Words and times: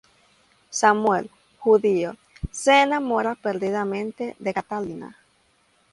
Samuel, 0.71 1.29
judío, 1.59 2.15
se 2.49 2.81
enamora 2.81 3.35
perdidamente 3.35 4.35
de 4.39 4.51
Catalina. 4.51 5.15